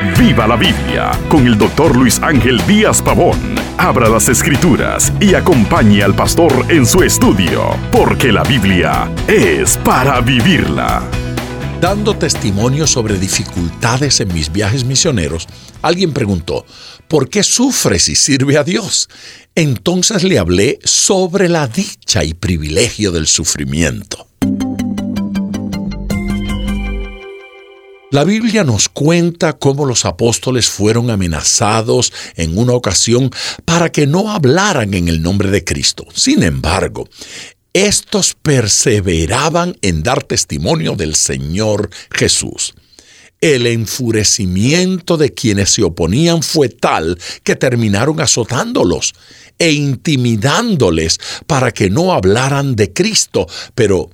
[0.00, 3.36] Viva la Biblia con el doctor Luis Ángel Díaz Pavón.
[3.78, 10.20] Abra las escrituras y acompañe al pastor en su estudio, porque la Biblia es para
[10.20, 11.02] vivirla.
[11.80, 15.48] Dando testimonio sobre dificultades en mis viajes misioneros,
[15.82, 16.64] alguien preguntó,
[17.08, 19.08] ¿por qué sufre si sirve a Dios?
[19.56, 24.28] Entonces le hablé sobre la dicha y privilegio del sufrimiento.
[28.10, 33.30] La Biblia nos cuenta cómo los apóstoles fueron amenazados en una ocasión
[33.66, 36.06] para que no hablaran en el nombre de Cristo.
[36.14, 37.06] Sin embargo,
[37.74, 42.72] estos perseveraban en dar testimonio del Señor Jesús.
[43.42, 49.12] El enfurecimiento de quienes se oponían fue tal que terminaron azotándolos
[49.58, 53.46] e intimidándoles para que no hablaran de Cristo.
[53.74, 54.10] Pero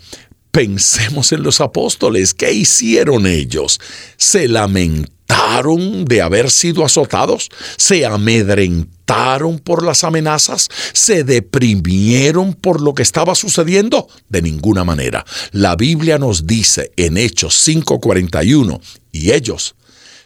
[0.54, 2.32] Pensemos en los apóstoles.
[2.32, 3.80] ¿Qué hicieron ellos?
[4.16, 7.50] ¿Se lamentaron de haber sido azotados?
[7.76, 10.68] ¿Se amedrentaron por las amenazas?
[10.92, 14.06] ¿Se deprimieron por lo que estaba sucediendo?
[14.28, 15.26] De ninguna manera.
[15.50, 19.74] La Biblia nos dice en Hechos 5:41, y ellos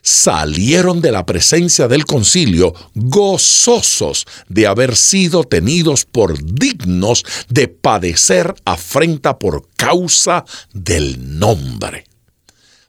[0.03, 8.55] salieron de la presencia del concilio gozosos de haber sido tenidos por dignos de padecer
[8.65, 12.05] afrenta por causa del nombre.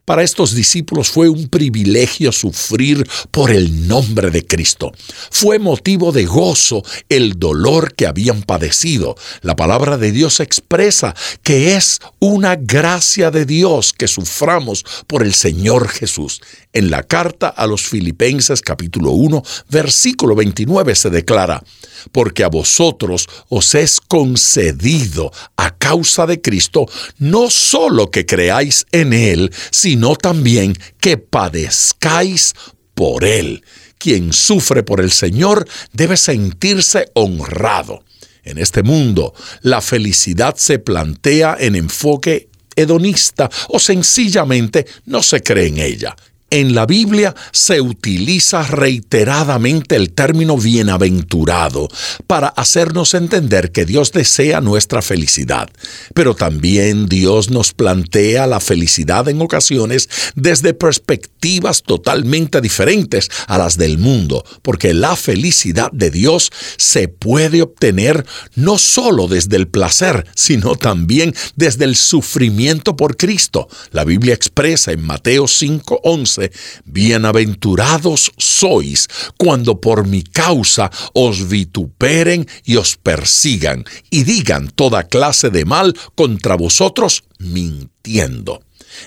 [0.10, 4.92] Para estos discípulos fue un privilegio sufrir por el nombre de Cristo.
[5.30, 9.16] Fue motivo de gozo el dolor que habían padecido.
[9.44, 15.36] La palabra de Dios expresa que es una gracia de Dios que suframos por el
[15.36, 16.42] Señor Jesús.
[16.74, 21.64] En la carta a los Filipenses capítulo 1, versículo 29 se declara,
[22.12, 29.14] porque a vosotros os es concedido a causa de Cristo no solo que creáis en
[29.14, 32.54] Él, sino también que padezcáis
[32.94, 33.64] por Él.
[33.98, 38.04] Quien sufre por el Señor debe sentirse honrado.
[38.44, 45.68] En este mundo, la felicidad se plantea en enfoque hedonista o sencillamente no se cree
[45.68, 46.16] en ella.
[46.52, 51.88] En la Biblia se utiliza reiteradamente el término bienaventurado
[52.26, 55.70] para hacernos entender que Dios desea nuestra felicidad,
[56.16, 63.78] pero también Dios nos plantea la felicidad en ocasiones desde perspectivas totalmente diferentes a las
[63.78, 70.26] del mundo, porque la felicidad de Dios se puede obtener no solo desde el placer,
[70.34, 73.68] sino también desde el sufrimiento por Cristo.
[73.92, 76.39] La Biblia expresa en Mateo 5:11
[76.86, 79.08] Bienaventurados sois
[79.38, 85.96] cuando por mi causa os vituperen y os persigan y digan toda clase de mal
[86.16, 88.62] contra vosotros mintiendo.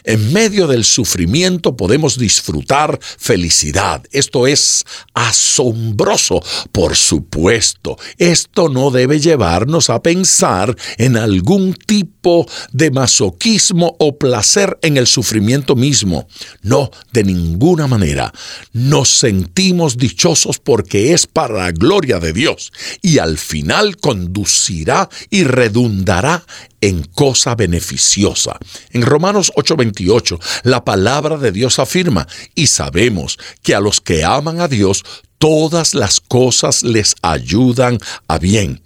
[0.04, 4.02] En medio del sufrimiento podemos disfrutar felicidad.
[4.10, 4.84] Esto es
[5.14, 6.42] asombroso.
[6.72, 14.78] Por supuesto, esto no debe llevarnos a pensar en algún tipo de masoquismo o placer
[14.82, 16.28] en el sufrimiento mismo.
[16.62, 18.32] No, de ninguna manera.
[18.72, 25.44] Nos sentimos dichosos porque es para la gloria de Dios y al final conducirá y
[25.44, 26.44] redundará
[26.80, 28.58] en cosa beneficiosa.
[28.90, 34.60] En Romanos 8:28, la palabra de Dios afirma, y sabemos que a los que aman
[34.60, 35.04] a Dios,
[35.38, 38.80] todas las cosas les ayudan a bien.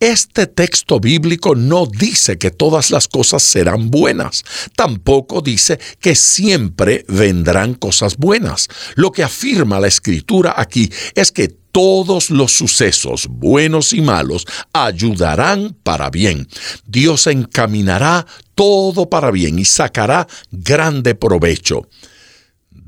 [0.00, 4.42] Este texto bíblico no dice que todas las cosas serán buenas,
[4.74, 8.68] tampoco dice que siempre vendrán cosas buenas.
[8.94, 15.76] Lo que afirma la escritura aquí es que todos los sucesos, buenos y malos, ayudarán
[15.82, 16.48] para bien.
[16.86, 18.24] Dios encaminará
[18.54, 21.86] todo para bien y sacará grande provecho.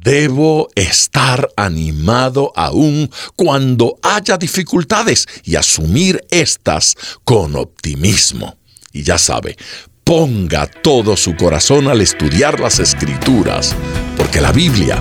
[0.02, 8.56] Debo estar animado aún cuando haya dificultades y asumir estas con optimismo.
[8.92, 9.56] Y ya sabe,
[10.04, 13.74] ponga todo su corazón al estudiar las escrituras,
[14.16, 15.00] porque la Biblia